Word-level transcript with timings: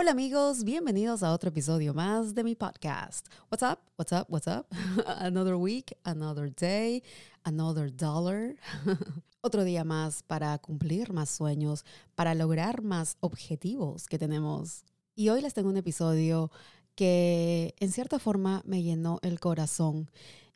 Hola 0.00 0.12
amigos, 0.12 0.62
bienvenidos 0.62 1.24
a 1.24 1.32
otro 1.32 1.48
episodio 1.48 1.92
más 1.92 2.32
de 2.32 2.44
mi 2.44 2.54
podcast. 2.54 3.26
What's 3.50 3.64
up? 3.64 3.80
What's 3.96 4.12
up? 4.12 4.26
What's 4.28 4.46
up? 4.46 4.64
another 5.18 5.56
week, 5.56 5.92
another 6.04 6.54
day, 6.54 7.02
another 7.42 7.90
dollar. 7.90 8.54
otro 9.40 9.64
día 9.64 9.82
más 9.82 10.22
para 10.22 10.56
cumplir 10.58 11.12
más 11.12 11.30
sueños, 11.30 11.84
para 12.14 12.36
lograr 12.36 12.80
más 12.80 13.16
objetivos 13.18 14.06
que 14.06 14.20
tenemos. 14.20 14.84
Y 15.16 15.30
hoy 15.30 15.40
les 15.40 15.52
tengo 15.52 15.68
un 15.68 15.76
episodio 15.76 16.52
que 16.94 17.74
en 17.80 17.90
cierta 17.90 18.20
forma 18.20 18.62
me 18.64 18.84
llenó 18.84 19.18
el 19.22 19.40
corazón 19.40 20.08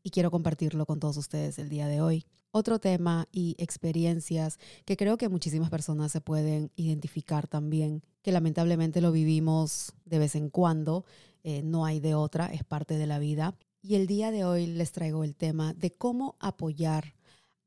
y 0.05 0.11
quiero 0.11 0.31
compartirlo 0.31 0.87
con 0.87 1.01
todos 1.01 1.17
ustedes 1.17 1.59
el 1.59 1.69
día 1.69 1.89
de 1.89 2.01
hoy. 2.01 2.27
Otro 2.55 2.79
tema 2.79 3.29
y 3.33 3.57
experiencias 3.59 4.59
que 4.85 4.99
creo 4.99 5.17
que 5.17 5.31
muchísimas 5.31 5.71
personas 5.71 6.13
se 6.13 6.21
pueden 6.21 6.71
identificar 6.77 7.49
también, 7.49 8.03
que 8.21 8.31
lamentablemente 8.31 9.01
lo 9.01 9.11
vivimos 9.11 9.95
de 10.05 10.19
vez 10.19 10.35
en 10.35 10.51
cuando, 10.51 11.07
eh, 11.45 11.63
no 11.63 11.87
hay 11.87 11.99
de 11.99 12.15
otra, 12.15 12.53
es 12.53 12.63
parte 12.63 12.99
de 12.99 13.07
la 13.07 13.19
vida. 13.19 13.57
Y 13.81 13.95
el 13.95 14.07
día 14.07 14.31
de 14.31 14.45
hoy 14.45 14.67
les 14.67 14.93
traigo 14.93 15.25
el 15.25 15.35
tema 15.35 15.73
de 15.73 15.95
cómo 15.95 16.37
apoyar 16.41 17.15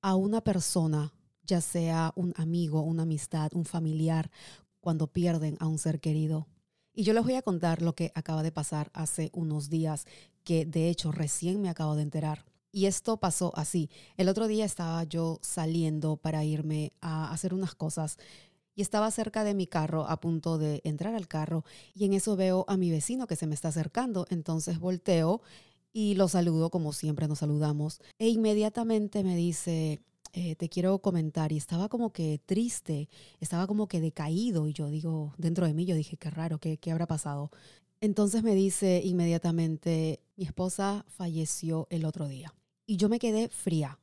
a 0.04 0.16
una 0.16 0.42
persona, 0.42 1.16
ya 1.42 1.62
sea 1.62 2.14
un 2.16 2.36
amigo, 2.38 2.82
una 2.84 3.04
amistad, 3.04 3.52
un 3.56 3.66
familiar, 3.66 4.30
cuando 4.82 5.08
pierden 5.08 5.58
a 5.60 5.66
un 5.66 5.80
ser 5.80 6.00
querido. 6.00 6.48
Y 6.94 7.02
yo 7.02 7.14
les 7.14 7.24
voy 7.24 7.34
a 7.34 7.42
contar 7.42 7.82
lo 7.82 7.96
que 7.96 8.12
acaba 8.14 8.44
de 8.44 8.52
pasar 8.52 8.92
hace 8.94 9.32
unos 9.34 9.68
días, 9.72 10.06
que 10.44 10.64
de 10.64 10.90
hecho 10.90 11.12
recién 11.12 11.60
me 11.60 11.70
acabo 11.70 11.96
de 11.96 12.04
enterar. 12.04 12.46
Y 12.76 12.88
esto 12.88 13.16
pasó 13.16 13.54
así. 13.56 13.90
El 14.18 14.28
otro 14.28 14.48
día 14.48 14.66
estaba 14.66 15.02
yo 15.06 15.40
saliendo 15.42 16.18
para 16.18 16.44
irme 16.44 16.92
a 17.00 17.32
hacer 17.32 17.54
unas 17.54 17.74
cosas 17.74 18.18
y 18.76 18.82
estaba 18.82 19.10
cerca 19.12 19.46
de 19.46 19.54
mi 19.54 19.66
carro 19.66 20.10
a 20.10 20.20
punto 20.20 20.58
de 20.58 20.82
entrar 20.84 21.16
al 21.16 21.30
carro 21.30 21.64
y 21.94 22.04
en 22.04 22.12
eso 22.12 22.36
veo 22.36 22.66
a 22.68 22.76
mi 22.76 22.92
vecino 22.92 23.28
que 23.28 23.38
se 23.38 23.48
me 23.48 23.56
está 23.56 23.70
acercando. 23.70 24.28
Entonces 24.30 24.78
volteo 24.78 25.42
y 25.94 26.16
lo 26.16 26.28
saludo 26.28 26.70
como 26.70 26.92
siempre 26.92 27.30
nos 27.30 27.40
saludamos 27.40 28.02
e 28.20 28.28
inmediatamente 28.28 29.24
me 29.24 29.38
dice, 29.38 30.02
eh, 30.34 30.58
te 30.58 30.68
quiero 30.68 31.00
comentar 31.00 31.54
y 31.54 31.58
estaba 31.58 31.88
como 31.88 32.12
que 32.12 32.42
triste, 32.46 33.08
estaba 33.40 33.68
como 33.68 33.88
que 33.88 34.02
decaído 34.02 34.68
y 34.68 34.74
yo 34.74 34.90
digo, 34.90 35.34
dentro 35.38 35.66
de 35.66 35.74
mí 35.74 35.86
yo 35.86 35.96
dije, 35.96 36.18
qué 36.18 36.30
raro, 36.30 36.60
qué, 36.60 36.76
qué 36.78 36.92
habrá 36.92 37.08
pasado. 37.08 37.52
Entonces 38.02 38.44
me 38.44 38.54
dice 38.54 39.02
inmediatamente, 39.02 40.20
mi 40.36 40.44
esposa 40.44 41.06
falleció 41.08 41.88
el 41.90 42.04
otro 42.04 42.28
día 42.28 42.54
y 42.86 42.98
yo 42.98 43.10
me 43.10 43.20
quedé 43.20 43.50
fría 43.50 44.00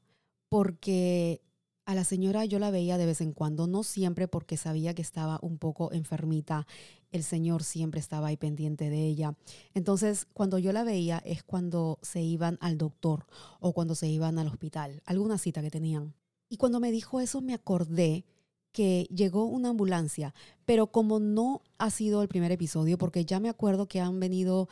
porque 0.48 1.41
a 1.84 1.94
la 1.94 2.05
señora 2.05 2.44
yo 2.44 2.58
la 2.58 2.70
veía 2.70 2.98
de 2.98 3.06
vez 3.06 3.20
en 3.20 3.33
cuando, 3.33 3.66
no 3.66 3.83
siempre 3.83 4.28
porque 4.28 4.56
sabía 4.56 4.94
que 4.94 5.02
estaba 5.02 5.38
un 5.42 5.58
poco 5.58 5.92
enfermita, 5.92 6.66
el 7.10 7.25
señor 7.25 7.64
siempre 7.64 8.00
estaba 8.00 8.28
ahí 8.28 8.36
pendiente 8.36 8.88
de 8.88 9.06
ella. 9.06 9.34
Entonces, 9.75 10.27
cuando 10.33 10.58
yo 10.58 10.72
la 10.72 10.84
veía 10.84 11.19
es 11.25 11.42
cuando 11.42 11.98
se 12.03 12.22
iban 12.22 12.56
al 12.60 12.78
doctor 12.78 13.27
o 13.60 13.72
cuando 13.72 13.94
se 13.94 14.08
iban 14.08 14.38
al 14.38 14.47
hospital, 14.47 15.03
alguna 15.06 15.38
cita 15.38 15.60
que 15.60 15.70
tenían. 15.70 16.14
Y 16.48 16.56
cuando 16.56 16.80
me 16.80 16.92
dijo 16.92 17.20
eso 17.20 17.41
me 17.41 17.55
acordé 17.55 18.25
que 18.72 19.06
llegó 19.14 19.44
una 19.44 19.70
ambulancia, 19.70 20.34
pero 20.64 20.86
como 20.86 21.19
no 21.19 21.62
ha 21.78 21.91
sido 21.91 22.22
el 22.22 22.28
primer 22.28 22.53
episodio, 22.53 22.97
porque 22.97 23.25
ya 23.25 23.41
me 23.41 23.48
acuerdo 23.48 23.86
que 23.86 24.00
han 24.00 24.19
venido, 24.19 24.69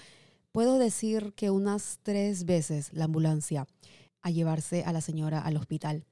puedo 0.53 0.78
decir 0.78 1.34
que 1.34 1.50
unas 1.50 1.98
tres 2.03 2.44
veces 2.44 2.91
la 2.92 3.05
ambulancia 3.05 3.66
a 4.22 4.30
llevarse 4.30 4.84
a 4.84 4.92
la 4.92 5.00
señora 5.00 5.40
al 5.40 5.56
hospital. 5.56 6.04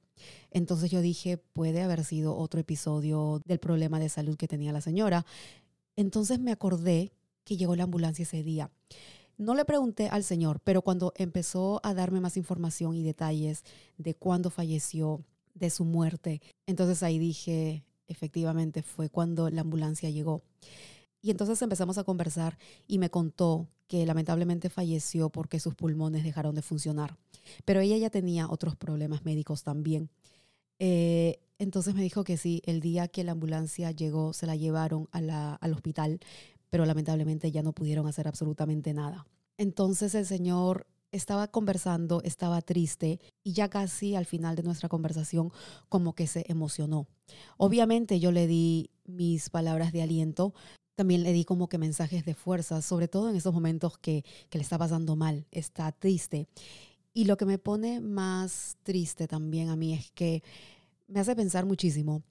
Entonces 0.51 0.91
yo 0.91 1.01
dije, 1.01 1.37
puede 1.37 1.81
haber 1.81 2.03
sido 2.03 2.35
otro 2.35 2.59
episodio 2.59 3.41
del 3.45 3.59
problema 3.59 3.99
de 3.99 4.09
salud 4.09 4.37
que 4.37 4.47
tenía 4.47 4.71
la 4.71 4.81
señora. 4.81 5.25
Entonces 5.95 6.39
me 6.39 6.51
acordé 6.51 7.11
que 7.43 7.57
llegó 7.57 7.75
la 7.75 7.83
ambulancia 7.83 8.23
ese 8.23 8.43
día. 8.43 8.71
No 9.37 9.55
le 9.55 9.63
pregunté 9.63 10.09
al 10.09 10.23
señor, 10.23 10.59
pero 10.63 10.81
cuando 10.81 11.13
empezó 11.15 11.79
a 11.83 11.93
darme 11.93 12.19
más 12.19 12.35
información 12.35 12.95
y 12.95 13.03
detalles 13.03 13.63
de 13.97 14.13
cuándo 14.13 14.49
falleció, 14.49 15.23
de 15.53 15.69
su 15.69 15.85
muerte. 15.85 16.41
Entonces 16.65 17.03
ahí 17.03 17.19
dije, 17.19 17.83
efectivamente, 18.07 18.81
fue 18.81 19.09
cuando 19.09 19.49
la 19.49 19.61
ambulancia 19.61 20.09
llegó. 20.09 20.41
Y 21.21 21.31
entonces 21.31 21.61
empezamos 21.61 21.97
a 21.97 22.03
conversar 22.03 22.57
y 22.87 22.97
me 22.97 23.09
contó 23.09 23.67
que 23.89 24.05
lamentablemente 24.05 24.69
falleció 24.69 25.29
porque 25.29 25.59
sus 25.59 25.73
pulmones 25.73 26.23
dejaron 26.23 26.53
de 26.53 26.61
funcionar. 26.61 27.17
Pero 27.65 27.81
ella 27.81 27.97
ya 27.97 28.11
tenía 28.11 28.47
otros 28.47 28.75
problemas 28.75 29.25
médicos 29.25 29.63
también. 29.63 30.11
Eh, 30.77 31.39
entonces 31.57 31.95
me 31.95 32.03
dijo 32.03 32.23
que 32.23 32.37
sí, 32.37 32.61
el 32.65 32.81
día 32.81 33.07
que 33.07 33.23
la 33.23 33.31
ambulancia 33.33 33.91
llegó 33.91 34.31
se 34.31 34.45
la 34.45 34.55
llevaron 34.55 35.09
al 35.11 35.73
hospital, 35.73 36.19
pero 36.69 36.85
lamentablemente 36.85 37.51
ya 37.51 37.63
no 37.63 37.73
pudieron 37.73 38.07
hacer 38.07 38.27
absolutamente 38.27 38.93
nada. 38.93 39.25
Entonces 39.57 40.13
el 40.13 40.27
señor 40.27 40.85
estaba 41.11 41.47
conversando, 41.47 42.21
estaba 42.23 42.61
triste 42.61 43.19
y 43.43 43.53
ya 43.53 43.69
casi 43.69 44.15
al 44.15 44.27
final 44.27 44.55
de 44.55 44.61
nuestra 44.61 44.87
conversación 44.87 45.51
como 45.89 46.13
que 46.13 46.27
se 46.27 46.45
emocionó. 46.47 47.07
Obviamente 47.57 48.19
yo 48.19 48.31
le 48.31 48.45
di 48.45 48.91
mis 49.05 49.49
palabras 49.49 49.91
de 49.91 50.03
aliento, 50.03 50.53
también 50.99 51.23
le 51.23 51.31
di 51.31 51.45
como 51.45 51.69
que 51.69 51.77
mensajes 51.77 52.25
de 52.25 52.35
fuerza, 52.35 52.81
sobre 52.81 53.07
todo 53.07 53.29
en 53.29 53.37
esos 53.37 53.53
momentos 53.53 53.97
que, 53.97 54.25
que 54.49 54.57
le 54.57 54.63
está 54.63 54.77
pasando 54.77 55.15
mal, 55.15 55.45
está 55.49 55.93
triste. 55.93 56.49
Y 57.13 57.23
lo 57.23 57.37
que 57.37 57.45
me 57.45 57.57
pone 57.57 58.01
más 58.01 58.75
triste 58.83 59.25
también 59.25 59.69
a 59.69 59.77
mí 59.77 59.93
es 59.93 60.11
que 60.11 60.43
me 61.07 61.21
hace 61.21 61.37
pensar 61.37 61.65
muchísimo. 61.65 62.21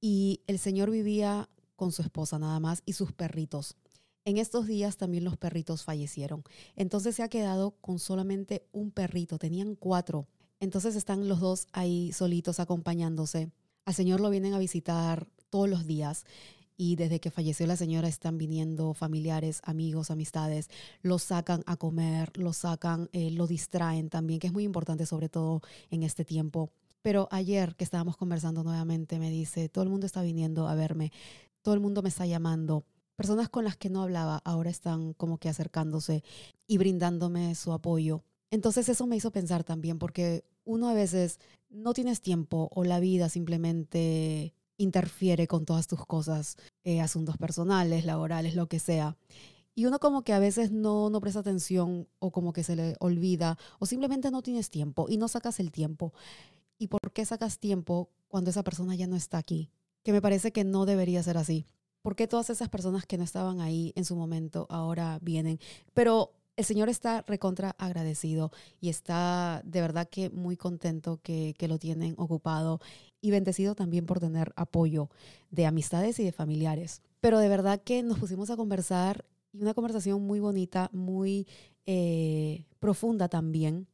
Y 0.00 0.42
el 0.46 0.60
señor 0.60 0.92
vivía 0.92 1.48
con 1.74 1.90
su 1.90 2.02
esposa 2.02 2.38
nada 2.38 2.60
más 2.60 2.84
y 2.86 2.92
sus 2.92 3.10
perritos. 3.10 3.74
En 4.24 4.38
estos 4.38 4.68
días 4.68 4.96
también 4.96 5.24
los 5.24 5.36
perritos 5.36 5.82
fallecieron. 5.82 6.44
Entonces 6.76 7.16
se 7.16 7.24
ha 7.24 7.28
quedado 7.28 7.72
con 7.80 7.98
solamente 7.98 8.64
un 8.70 8.92
perrito. 8.92 9.40
Tenían 9.40 9.74
cuatro. 9.74 10.28
Entonces 10.60 10.94
están 10.94 11.26
los 11.26 11.40
dos 11.40 11.66
ahí 11.72 12.12
solitos 12.12 12.60
acompañándose. 12.60 13.50
Al 13.84 13.94
Señor 13.94 14.20
lo 14.20 14.30
vienen 14.30 14.54
a 14.54 14.58
visitar 14.58 15.26
todos 15.50 15.68
los 15.68 15.84
días. 15.84 16.24
Y 16.76 16.96
desde 16.96 17.20
que 17.20 17.30
falleció 17.30 17.66
la 17.66 17.76
señora 17.76 18.08
están 18.08 18.36
viniendo 18.36 18.94
familiares, 18.94 19.60
amigos, 19.64 20.10
amistades, 20.10 20.68
lo 21.02 21.18
sacan 21.18 21.62
a 21.66 21.76
comer, 21.76 22.36
lo 22.36 22.52
sacan, 22.52 23.08
eh, 23.12 23.30
lo 23.30 23.46
distraen 23.46 24.10
también, 24.10 24.40
que 24.40 24.48
es 24.48 24.52
muy 24.52 24.64
importante 24.64 25.06
sobre 25.06 25.28
todo 25.28 25.62
en 25.90 26.02
este 26.02 26.24
tiempo. 26.24 26.70
Pero 27.00 27.28
ayer 27.30 27.76
que 27.76 27.84
estábamos 27.84 28.16
conversando 28.16 28.64
nuevamente 28.64 29.18
me 29.18 29.30
dice, 29.30 29.68
todo 29.68 29.84
el 29.84 29.90
mundo 29.90 30.06
está 30.06 30.22
viniendo 30.22 30.66
a 30.66 30.74
verme, 30.74 31.12
todo 31.62 31.74
el 31.74 31.80
mundo 31.80 32.02
me 32.02 32.08
está 32.08 32.26
llamando, 32.26 32.84
personas 33.14 33.48
con 33.48 33.64
las 33.64 33.76
que 33.76 33.90
no 33.90 34.02
hablaba 34.02 34.40
ahora 34.44 34.70
están 34.70 35.12
como 35.12 35.38
que 35.38 35.48
acercándose 35.48 36.24
y 36.66 36.78
brindándome 36.78 37.54
su 37.54 37.72
apoyo. 37.72 38.24
Entonces 38.50 38.88
eso 38.88 39.06
me 39.06 39.16
hizo 39.16 39.30
pensar 39.32 39.64
también 39.64 39.98
porque 39.98 40.44
uno 40.64 40.88
a 40.88 40.94
veces 40.94 41.38
no 41.68 41.92
tienes 41.92 42.20
tiempo 42.20 42.68
o 42.72 42.84
la 42.84 43.00
vida 43.00 43.28
simplemente 43.28 44.53
interfiere 44.76 45.46
con 45.46 45.64
todas 45.64 45.86
tus 45.86 46.04
cosas, 46.06 46.56
eh, 46.82 47.00
asuntos 47.00 47.36
personales, 47.36 48.04
laborales, 48.04 48.54
lo 48.54 48.66
que 48.68 48.78
sea. 48.78 49.16
Y 49.74 49.86
uno 49.86 49.98
como 49.98 50.22
que 50.22 50.32
a 50.32 50.38
veces 50.38 50.70
no, 50.70 51.10
no 51.10 51.20
presta 51.20 51.40
atención 51.40 52.08
o 52.20 52.30
como 52.30 52.52
que 52.52 52.62
se 52.62 52.76
le 52.76 52.96
olvida 53.00 53.58
o 53.80 53.86
simplemente 53.86 54.30
no 54.30 54.42
tienes 54.42 54.70
tiempo 54.70 55.06
y 55.08 55.16
no 55.16 55.28
sacas 55.28 55.58
el 55.58 55.72
tiempo. 55.72 56.12
¿Y 56.78 56.88
por 56.88 57.12
qué 57.12 57.24
sacas 57.24 57.58
tiempo 57.58 58.10
cuando 58.28 58.50
esa 58.50 58.62
persona 58.62 58.94
ya 58.94 59.06
no 59.06 59.16
está 59.16 59.38
aquí? 59.38 59.70
Que 60.02 60.12
me 60.12 60.22
parece 60.22 60.52
que 60.52 60.64
no 60.64 60.86
debería 60.86 61.22
ser 61.22 61.38
así. 61.38 61.66
¿Por 62.02 62.14
qué 62.14 62.28
todas 62.28 62.50
esas 62.50 62.68
personas 62.68 63.06
que 63.06 63.16
no 63.16 63.24
estaban 63.24 63.60
ahí 63.60 63.92
en 63.96 64.04
su 64.04 64.14
momento 64.14 64.66
ahora 64.68 65.18
vienen? 65.22 65.58
Pero 65.92 66.32
el 66.56 66.64
Señor 66.64 66.88
está 66.88 67.22
recontra 67.22 67.74
agradecido 67.78 68.50
y 68.80 68.88
está 68.88 69.62
de 69.64 69.80
verdad 69.80 70.08
que 70.08 70.30
muy 70.30 70.56
contento 70.56 71.20
que, 71.22 71.54
lo 71.68 71.78
tienen 71.78 72.14
ocupado 72.18 72.80
y 73.20 73.30
bendecido 73.30 73.74
también 73.74 74.06
por 74.06 74.20
tener 74.20 74.52
apoyo 74.56 75.08
de 75.50 75.66
amistades 75.66 76.18
y 76.18 76.24
de 76.24 76.32
familiares. 76.32 77.02
Pero 77.20 77.38
de 77.38 77.48
verdad 77.48 77.82
que 77.82 78.02
nos 78.02 78.18
pusimos 78.18 78.50
a 78.50 78.56
conversar 78.56 79.24
y 79.52 79.62
una 79.62 79.74
conversación 79.74 80.22
muy 80.22 80.40
bonita, 80.40 80.90
muy 80.92 81.46
eh, 81.86 82.66
profunda 82.80 83.28
también. 83.28 83.86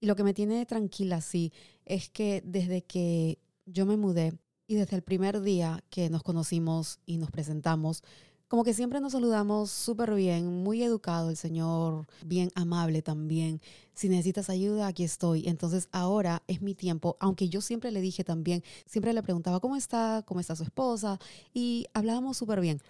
Y 0.00 0.06
lo 0.06 0.16
que 0.16 0.24
me 0.24 0.34
tiene 0.34 0.66
tranquila, 0.66 1.20
sí, 1.20 1.52
es 1.86 2.10
que 2.10 2.42
desde 2.44 2.82
que 2.82 3.38
yo 3.64 3.86
me 3.86 3.96
mudé, 3.96 4.34
y 4.66 4.76
desde 4.76 4.96
el 4.96 5.02
primer 5.02 5.40
día 5.42 5.84
que 5.90 6.08
nos 6.10 6.22
conocimos 6.22 6.98
y 7.06 7.18
nos 7.18 7.30
presentamos, 7.30 8.02
como 8.48 8.64
que 8.64 8.74
siempre 8.74 9.00
nos 9.00 9.12
saludamos 9.12 9.70
súper 9.70 10.14
bien, 10.14 10.46
muy 10.62 10.82
educado 10.82 11.30
el 11.30 11.36
Señor, 11.36 12.06
bien 12.24 12.50
amable 12.54 13.02
también. 13.02 13.60
Si 13.94 14.08
necesitas 14.08 14.50
ayuda, 14.50 14.86
aquí 14.86 15.04
estoy. 15.04 15.48
Entonces 15.48 15.88
ahora 15.92 16.42
es 16.46 16.62
mi 16.62 16.74
tiempo, 16.74 17.16
aunque 17.20 17.48
yo 17.48 17.60
siempre 17.60 17.90
le 17.90 18.00
dije 18.00 18.24
también, 18.24 18.62
siempre 18.86 19.12
le 19.12 19.22
preguntaba 19.22 19.60
cómo 19.60 19.76
está, 19.76 20.22
cómo 20.26 20.40
está 20.40 20.56
su 20.56 20.62
esposa 20.62 21.18
y 21.52 21.86
hablábamos 21.94 22.36
súper 22.36 22.60
bien. 22.60 22.80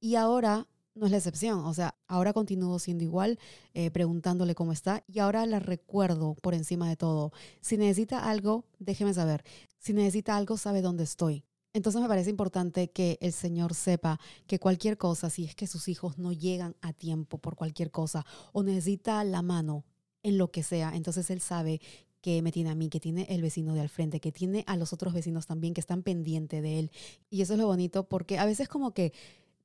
Y 0.00 0.14
ahora 0.14 0.66
no 0.94 1.06
es 1.06 1.12
la 1.12 1.18
excepción. 1.18 1.60
O 1.60 1.74
sea, 1.74 1.94
ahora 2.06 2.32
continúo 2.32 2.78
siendo 2.78 3.04
igual, 3.04 3.38
eh, 3.74 3.90
preguntándole 3.90 4.54
cómo 4.54 4.72
está 4.72 5.04
y 5.08 5.18
ahora 5.18 5.46
la 5.46 5.58
recuerdo 5.58 6.34
por 6.42 6.54
encima 6.54 6.88
de 6.88 6.96
todo. 6.96 7.32
Si 7.60 7.76
necesita 7.76 8.30
algo, 8.30 8.64
déjeme 8.78 9.14
saber. 9.14 9.44
Si 9.78 9.92
necesita 9.92 10.36
algo, 10.36 10.56
sabe 10.56 10.82
dónde 10.82 11.04
estoy. 11.04 11.44
Entonces 11.72 12.00
me 12.00 12.08
parece 12.08 12.30
importante 12.30 12.90
que 12.90 13.18
el 13.20 13.32
Señor 13.32 13.74
sepa 13.74 14.18
que 14.46 14.58
cualquier 14.58 14.98
cosa, 14.98 15.30
si 15.30 15.44
es 15.44 15.54
que 15.54 15.66
sus 15.66 15.88
hijos 15.88 16.18
no 16.18 16.32
llegan 16.32 16.74
a 16.80 16.92
tiempo 16.92 17.38
por 17.38 17.54
cualquier 17.54 17.90
cosa 17.90 18.26
o 18.52 18.62
necesita 18.62 19.22
la 19.24 19.42
mano 19.42 19.84
en 20.22 20.36
lo 20.36 20.50
que 20.50 20.62
sea, 20.62 20.92
entonces 20.94 21.30
Él 21.30 21.40
sabe 21.40 21.80
que 22.20 22.42
me 22.42 22.52
tiene 22.52 22.70
a 22.70 22.74
mí, 22.74 22.90
que 22.90 23.00
tiene 23.00 23.26
el 23.30 23.40
vecino 23.40 23.72
de 23.74 23.80
al 23.80 23.88
frente, 23.88 24.20
que 24.20 24.32
tiene 24.32 24.64
a 24.66 24.76
los 24.76 24.92
otros 24.92 25.14
vecinos 25.14 25.46
también 25.46 25.72
que 25.72 25.80
están 25.80 26.02
pendientes 26.02 26.62
de 26.62 26.78
Él. 26.78 26.90
Y 27.30 27.40
eso 27.40 27.54
es 27.54 27.58
lo 27.58 27.66
bonito 27.66 28.08
porque 28.08 28.38
a 28.38 28.44
veces 28.44 28.68
como 28.68 28.92
que 28.92 29.12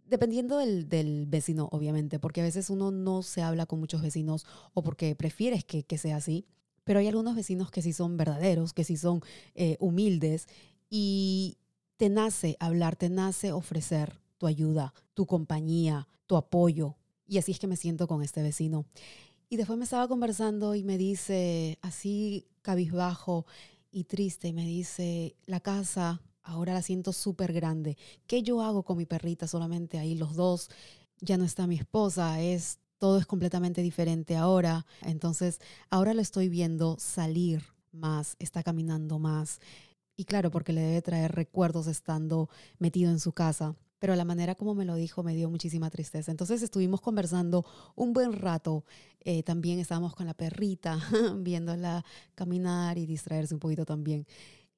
Dependiendo 0.08 0.60
del, 0.60 0.88
del, 0.88 1.26
vecino, 1.26 1.68
obviamente, 1.72 2.20
porque 2.20 2.42
a 2.42 2.44
veces 2.44 2.70
uno 2.70 2.92
no 2.92 3.24
se 3.24 3.42
habla 3.42 3.66
con 3.66 3.80
muchos 3.80 4.04
vecinos 4.04 4.46
o 4.76 4.84
porque 4.84 5.16
prefieres 5.16 5.66
que, 5.66 5.82
que 5.82 5.98
sea 5.98 6.18
así, 6.18 6.46
pero 6.84 7.00
hay 7.00 7.08
algunos 7.08 7.36
vecinos 7.36 7.72
que 7.72 7.82
sí 7.82 7.92
son 7.92 8.16
verdaderos, 8.16 8.72
que 8.74 8.84
sí 8.84 8.98
son 8.98 9.22
eh, 9.56 9.78
humildes 9.80 10.48
y 10.92 11.58
te 11.98 12.10
nace 12.10 12.58
hablar, 12.60 12.96
te 12.96 13.10
nace 13.10 13.52
ofrecer 13.52 14.20
tu 14.38 14.48
ayuda, 14.48 14.94
tu 15.14 15.26
compañía, 15.26 16.08
tu 16.28 16.36
apoyo. 16.36 16.96
Y 17.28 17.38
así 17.38 17.52
es 17.52 17.60
que 17.60 17.68
me 17.68 17.78
siento 17.78 18.08
con 18.08 18.22
este 18.22 18.42
vecino. 18.42 18.86
Y 19.50 19.58
después 19.58 19.78
me 19.78 19.86
estaba 19.86 20.08
conversando 20.08 20.76
y 20.76 20.84
me 20.84 20.98
dice, 20.98 21.78
así 21.82 22.48
cabizbajo 22.62 23.46
y 23.92 24.06
triste, 24.06 24.50
y 24.50 24.54
me 24.54 24.66
dice, 24.66 25.36
la 25.46 25.60
casa 25.60 26.22
ahora 26.44 26.74
la 26.74 26.82
siento 26.82 27.12
súper 27.14 27.54
grande. 27.54 27.98
¿Qué 28.28 28.44
yo 28.44 28.62
hago 28.62 28.84
con 28.84 28.98
mi 28.98 29.06
perrita 29.06 29.48
solamente 29.48 29.98
ahí 29.98 30.16
los 30.16 30.36
dos? 30.36 30.70
Ya 31.20 31.38
no 31.38 31.46
está 31.46 31.68
mi 31.68 31.76
esposa, 31.76 32.42
es 32.42 32.80
todo 33.00 33.18
es 33.18 33.26
completamente 33.26 33.82
diferente 33.82 34.36
ahora. 34.36 34.86
Entonces, 35.02 35.60
ahora 35.90 36.14
lo 36.14 36.22
estoy 36.22 36.50
viendo 36.50 36.98
salir 37.00 37.64
más, 37.92 38.36
está 38.40 38.64
caminando 38.64 39.20
más. 39.20 39.60
Y 40.16 40.26
claro, 40.26 40.52
porque 40.52 40.74
le 40.74 40.82
debe 40.82 41.02
traer 41.02 41.34
recuerdos 41.34 41.88
estando 41.88 42.50
metido 42.80 43.12
en 43.12 43.20
su 43.20 43.34
casa. 43.34 43.76
Pero 44.00 44.16
la 44.16 44.26
manera 44.26 44.56
como 44.56 44.76
me 44.76 44.86
lo 44.86 44.96
dijo 44.96 45.24
me 45.24 45.36
dio 45.36 45.50
muchísima 45.50 45.90
tristeza. 45.90 46.32
Entonces 46.32 46.62
estuvimos 46.62 47.02
conversando 47.02 47.66
un 47.96 48.14
buen 48.14 48.34
rato. 48.34 48.86
Eh, 49.22 49.44
también 49.44 49.80
estábamos 49.80 50.16
con 50.16 50.26
la 50.26 50.34
perrita, 50.34 51.00
viéndola 51.38 52.06
caminar 52.36 52.98
y 52.98 53.06
distraerse 53.06 53.54
un 53.54 53.60
poquito 53.60 53.86
también. 53.86 54.26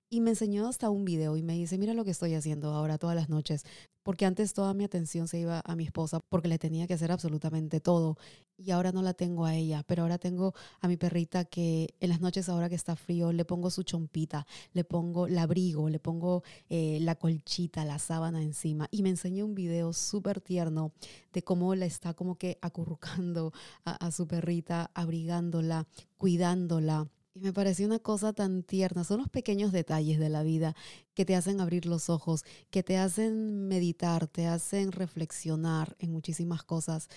Y 0.10 0.22
me 0.22 0.30
enseñó 0.30 0.70
hasta 0.70 0.90
un 0.90 1.04
video 1.04 1.36
y 1.36 1.44
me 1.44 1.54
dice, 1.54 1.78
mira 1.78 1.94
lo 1.94 2.06
que 2.06 2.12
estoy 2.12 2.34
haciendo 2.34 2.70
ahora 2.70 2.98
todas 2.98 3.16
las 3.16 3.28
noches, 3.28 3.66
porque 4.04 4.26
antes 4.26 4.54
toda 4.54 4.74
mi 4.74 4.86
atención 4.86 5.28
se 5.28 5.40
iba 5.40 5.62
a 5.66 5.76
mi 5.76 5.84
esposa 5.84 6.22
porque 6.30 6.48
le 6.48 6.58
tenía 6.58 6.88
que 6.88 6.94
hacer 6.94 7.12
absolutamente 7.12 7.82
todo 7.82 8.18
y 8.58 8.72
ahora 8.72 8.94
no 8.94 9.02
la 9.02 9.14
tengo 9.14 9.46
a 9.46 9.54
ella, 9.54 9.84
pero 9.86 10.04
ahora 10.04 10.18
tengo 10.18 10.54
a 10.80 10.88
mi 10.88 10.96
perrita 10.96 11.44
que 11.44 11.94
en 12.00 12.08
las 12.08 12.22
noches 12.22 12.48
ahora 12.48 12.70
que 12.70 12.76
está 12.76 12.96
frío 12.96 13.34
le 13.34 13.44
pongo 13.44 13.70
su 13.70 13.84
chompita, 13.84 14.48
le 14.72 14.86
pongo 14.86 15.28
el 15.28 15.38
abrigo, 15.38 15.90
le 15.90 16.00
pongo 16.00 16.42
eh, 16.70 17.00
la 17.02 17.16
colchita, 17.16 17.84
la 17.84 18.00
sábana 18.00 18.42
encima 18.42 18.88
y 18.92 19.04
me 19.04 19.10
enseñó 19.10 19.46
un 19.46 19.56
video 19.56 19.92
súper 19.92 20.40
tierno 20.40 20.94
de 21.34 21.44
cómo 21.44 21.76
la 21.76 21.86
está 21.86 22.14
como 22.14 22.38
que 22.38 22.58
acurrucando 22.62 23.52
a 23.84 24.12
su 24.12 24.26
perrita, 24.26 24.90
abrigándola, 24.94 25.86
cuidándola 26.18 27.10
y 27.38 27.40
me 27.40 27.54
pareció 27.54 27.86
una 27.86 28.00
cosa 28.00 28.34
tan 28.34 28.64
tierna. 28.64 29.04
Son 29.04 29.20
los 29.20 29.30
pequeños 29.30 29.72
detalles 29.72 30.20
de 30.20 30.30
la 30.30 30.42
vida 30.42 30.76
que 31.14 31.24
te 31.24 31.36
hacen 31.36 31.62
abrir 31.62 31.86
los 31.86 32.10
ojos, 32.10 32.44
que 32.72 32.82
te 32.82 32.98
hacen 32.98 33.68
meditar, 33.68 34.28
te 34.28 34.48
hacen 34.48 34.92
reflexionar 34.92 35.96
en 36.00 36.12
muchísimas 36.12 36.64
cosas. 36.64 37.10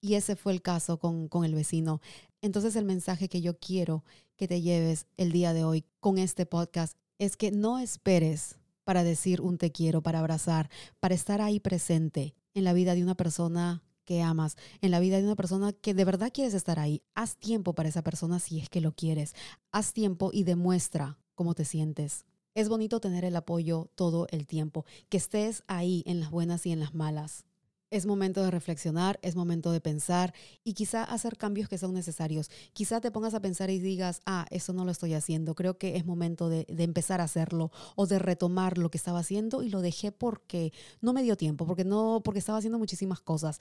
Y 0.00 0.14
ese 0.14 0.34
fue 0.34 0.52
el 0.52 0.62
caso 0.62 0.98
con, 0.98 1.28
con 1.28 1.44
el 1.44 1.54
vecino. 1.54 2.00
Entonces 2.42 2.74
el 2.74 2.84
mensaje 2.84 3.28
que 3.28 3.40
yo 3.40 3.58
quiero 3.58 4.04
que 4.36 4.48
te 4.48 4.60
lleves 4.60 5.06
el 5.16 5.30
día 5.30 5.52
de 5.52 5.64
hoy 5.64 5.84
con 6.00 6.18
este 6.18 6.44
podcast 6.44 6.96
es 7.18 7.36
que 7.36 7.52
no 7.52 7.78
esperes 7.78 8.56
para 8.84 9.04
decir 9.04 9.40
un 9.40 9.58
te 9.58 9.70
quiero, 9.70 10.02
para 10.02 10.18
abrazar, 10.18 10.70
para 10.98 11.14
estar 11.14 11.40
ahí 11.40 11.60
presente 11.60 12.34
en 12.54 12.64
la 12.64 12.72
vida 12.72 12.94
de 12.94 13.02
una 13.02 13.16
persona 13.16 13.82
que 14.08 14.22
amas, 14.22 14.56
en 14.80 14.90
la 14.90 15.00
vida 15.00 15.18
de 15.18 15.24
una 15.24 15.36
persona 15.36 15.74
que 15.74 15.92
de 15.92 16.06
verdad 16.06 16.30
quieres 16.32 16.54
estar 16.54 16.78
ahí. 16.78 17.02
Haz 17.14 17.36
tiempo 17.36 17.74
para 17.74 17.90
esa 17.90 18.00
persona 18.00 18.38
si 18.38 18.58
es 18.58 18.70
que 18.70 18.80
lo 18.80 18.92
quieres. 18.92 19.34
Haz 19.70 19.92
tiempo 19.92 20.30
y 20.32 20.44
demuestra 20.44 21.18
cómo 21.34 21.52
te 21.52 21.66
sientes. 21.66 22.24
Es 22.54 22.70
bonito 22.70 23.00
tener 23.00 23.26
el 23.26 23.36
apoyo 23.36 23.90
todo 23.96 24.26
el 24.30 24.46
tiempo, 24.46 24.86
que 25.10 25.18
estés 25.18 25.62
ahí 25.66 26.02
en 26.06 26.20
las 26.20 26.30
buenas 26.30 26.64
y 26.64 26.72
en 26.72 26.80
las 26.80 26.94
malas. 26.94 27.44
Es 27.90 28.04
momento 28.04 28.42
de 28.42 28.50
reflexionar, 28.50 29.18
es 29.22 29.34
momento 29.34 29.72
de 29.72 29.80
pensar 29.80 30.34
y 30.62 30.74
quizá 30.74 31.04
hacer 31.04 31.38
cambios 31.38 31.68
que 31.68 31.78
son 31.78 31.94
necesarios. 31.94 32.50
Quizá 32.74 33.00
te 33.00 33.10
pongas 33.10 33.32
a 33.32 33.40
pensar 33.40 33.70
y 33.70 33.78
digas, 33.78 34.20
ah, 34.26 34.46
eso 34.50 34.74
no 34.74 34.84
lo 34.84 34.90
estoy 34.90 35.14
haciendo. 35.14 35.54
Creo 35.54 35.78
que 35.78 35.96
es 35.96 36.04
momento 36.04 36.50
de, 36.50 36.66
de, 36.68 36.84
empezar 36.84 37.22
a 37.22 37.24
hacerlo 37.24 37.72
o 37.96 38.06
de 38.06 38.18
retomar 38.18 38.76
lo 38.76 38.90
que 38.90 38.98
estaba 38.98 39.20
haciendo 39.20 39.62
y 39.62 39.70
lo 39.70 39.80
dejé 39.80 40.12
porque 40.12 40.72
no 41.00 41.14
me 41.14 41.22
dio 41.22 41.36
tiempo, 41.36 41.66
porque 41.66 41.84
no, 41.84 42.20
porque 42.22 42.40
estaba 42.40 42.58
haciendo 42.58 42.78
muchísimas 42.78 43.20
cosas. 43.20 43.58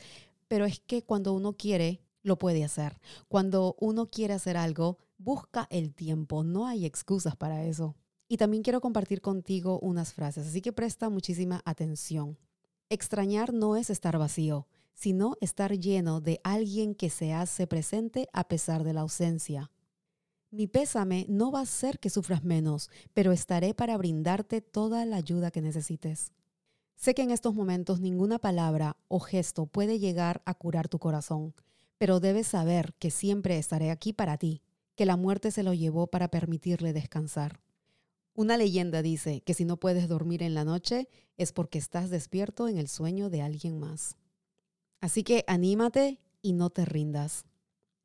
Pero 0.49 0.65
es 0.65 0.79
que 0.81 1.03
cuando 1.03 1.33
uno 1.33 1.53
quiere, 1.53 2.01
lo 2.21 2.37
puede 2.37 2.63
hacer. 2.63 2.99
Cuando 3.29 3.75
uno 3.79 4.09
quiere 4.09 4.33
hacer 4.33 4.57
algo, 4.57 4.97
busca 5.17 5.67
el 5.69 5.93
tiempo. 5.93 6.43
No 6.43 6.67
hay 6.67 6.85
excusas 6.85 7.35
para 7.35 7.63
eso. 7.63 7.95
Y 8.27 8.37
también 8.37 8.61
quiero 8.61 8.81
compartir 8.81 9.21
contigo 9.21 9.79
unas 9.79 10.13
frases, 10.13 10.47
así 10.47 10.61
que 10.61 10.73
presta 10.73 11.09
muchísima 11.09 11.61
atención. 11.63 12.37
Extrañar 12.89 13.53
no 13.53 13.75
es 13.75 13.89
estar 13.89 14.17
vacío, 14.17 14.65
sino 14.93 15.35
estar 15.41 15.77
lleno 15.77 16.21
de 16.21 16.39
alguien 16.43 16.95
que 16.95 17.09
se 17.09 17.33
hace 17.33 17.67
presente 17.67 18.29
a 18.31 18.47
pesar 18.47 18.85
de 18.85 18.93
la 18.93 19.01
ausencia. 19.01 19.71
Mi 20.51 20.67
pésame 20.67 21.25
no 21.27 21.51
va 21.51 21.59
a 21.59 21.65
ser 21.65 21.99
que 21.99 22.09
sufras 22.09 22.45
menos, 22.45 22.89
pero 23.13 23.33
estaré 23.33 23.73
para 23.73 23.97
brindarte 23.97 24.61
toda 24.61 25.05
la 25.05 25.17
ayuda 25.17 25.51
que 25.51 25.61
necesites. 25.61 26.31
Sé 26.95 27.13
que 27.13 27.23
en 27.23 27.31
estos 27.31 27.53
momentos 27.53 27.99
ninguna 27.99 28.39
palabra 28.39 28.95
o 29.09 29.19
gesto 29.19 29.65
puede 29.65 29.99
llegar 29.99 30.41
a 30.45 30.53
curar 30.53 30.87
tu 30.87 30.97
corazón, 30.97 31.53
pero 31.97 32.21
debes 32.21 32.47
saber 32.47 32.93
que 32.99 33.11
siempre 33.11 33.57
estaré 33.57 33.91
aquí 33.91 34.13
para 34.13 34.37
ti, 34.37 34.61
que 34.95 35.05
la 35.05 35.17
muerte 35.17 35.51
se 35.51 35.61
lo 35.61 35.73
llevó 35.73 36.07
para 36.07 36.29
permitirle 36.29 36.93
descansar. 36.93 37.59
Una 38.37 38.55
leyenda 38.55 39.01
dice 39.01 39.41
que 39.41 39.55
si 39.55 39.65
no 39.65 39.77
puedes 39.77 40.07
dormir 40.07 40.43
en 40.43 40.53
la 40.53 40.63
noche 40.63 41.09
es 41.37 41.51
porque 41.51 41.79
estás 41.79 42.11
despierto 42.11 42.67
en 42.67 42.77
el 42.77 42.87
sueño 42.87 43.31
de 43.31 43.41
alguien 43.41 43.79
más. 43.79 44.15
Así 45.01 45.23
que 45.23 45.43
anímate 45.47 46.19
y 46.43 46.53
no 46.53 46.69
te 46.69 46.85
rindas. 46.85 47.45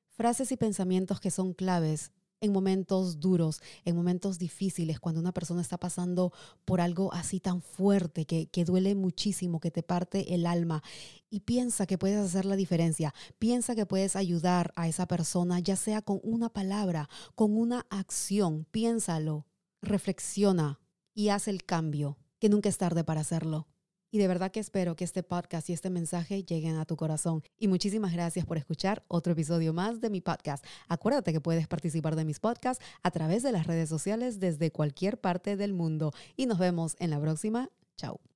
Frases 0.08 0.50
y 0.50 0.56
pensamientos 0.56 1.20
que 1.20 1.30
son 1.30 1.52
claves 1.52 2.12
en 2.40 2.50
momentos 2.50 3.20
duros, 3.20 3.60
en 3.84 3.94
momentos 3.94 4.38
difíciles, 4.38 4.98
cuando 5.00 5.20
una 5.20 5.32
persona 5.34 5.60
está 5.60 5.76
pasando 5.76 6.32
por 6.64 6.80
algo 6.80 7.12
así 7.12 7.38
tan 7.38 7.60
fuerte 7.60 8.24
que, 8.24 8.46
que, 8.46 8.64
duele 8.64 8.94
muchísimo, 8.94 9.60
que 9.60 9.70
te 9.70 9.82
parte 9.82 10.34
el 10.34 10.46
alma. 10.46 10.82
Y 11.28 11.40
piensa 11.40 11.86
que 11.86 11.98
puedes 11.98 12.18
hacer 12.18 12.46
la 12.46 12.56
diferencia, 12.56 13.12
piensa 13.38 13.74
que 13.74 13.84
puedes 13.84 14.16
ayudar 14.16 14.72
a 14.76 14.88
esa 14.88 15.06
persona, 15.06 15.60
ya 15.60 15.76
sea 15.76 16.00
con 16.00 16.20
una 16.22 16.48
palabra, 16.48 17.10
con 17.34 17.54
una 17.54 17.86
acción, 17.90 18.64
piénsalo 18.70 19.44
reflexiona 19.82 20.80
y 21.14 21.28
haz 21.28 21.48
el 21.48 21.64
cambio, 21.64 22.18
que 22.38 22.48
nunca 22.48 22.68
es 22.68 22.78
tarde 22.78 23.04
para 23.04 23.20
hacerlo. 23.20 23.68
Y 24.14 24.18
de 24.18 24.28
verdad 24.28 24.50
que 24.50 24.60
espero 24.60 24.94
que 24.94 25.04
este 25.04 25.22
podcast 25.22 25.70
y 25.70 25.72
este 25.72 25.88
mensaje 25.88 26.44
lleguen 26.44 26.76
a 26.76 26.84
tu 26.84 26.96
corazón. 26.96 27.42
Y 27.58 27.66
muchísimas 27.66 28.12
gracias 28.12 28.44
por 28.44 28.58
escuchar 28.58 29.04
otro 29.08 29.32
episodio 29.32 29.72
más 29.72 30.02
de 30.02 30.10
mi 30.10 30.20
podcast. 30.20 30.64
Acuérdate 30.86 31.32
que 31.32 31.40
puedes 31.40 31.66
participar 31.66 32.14
de 32.14 32.26
mis 32.26 32.38
podcasts 32.38 32.84
a 33.02 33.10
través 33.10 33.42
de 33.42 33.52
las 33.52 33.66
redes 33.66 33.88
sociales 33.88 34.38
desde 34.38 34.70
cualquier 34.70 35.18
parte 35.18 35.56
del 35.56 35.72
mundo. 35.72 36.12
Y 36.36 36.44
nos 36.44 36.58
vemos 36.58 36.94
en 36.98 37.08
la 37.08 37.20
próxima. 37.20 37.70
Chao. 37.96 38.31